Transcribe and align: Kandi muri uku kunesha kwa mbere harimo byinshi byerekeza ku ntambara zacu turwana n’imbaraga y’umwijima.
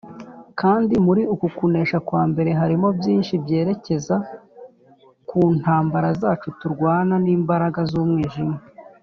Kandi 0.59 0.93
muri 1.05 1.21
uku 1.33 1.47
kunesha 1.57 1.97
kwa 2.07 2.21
mbere 2.31 2.49
harimo 2.59 2.87
byinshi 2.99 3.33
byerekeza 3.43 4.15
ku 5.29 5.39
ntambara 5.57 6.09
zacu 6.21 6.47
turwana 6.59 7.15
n’imbaraga 7.23 7.81
y’umwijima. 7.93 8.57